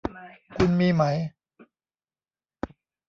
[0.55, 1.03] คุณมีไหม